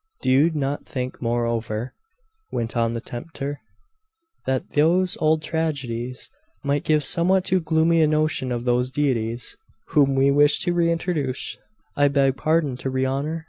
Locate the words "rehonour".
12.89-13.39